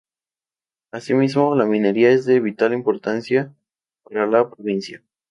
[0.91, 3.53] Asimismo, la minería es de vital importancia
[4.03, 5.03] para la provincia.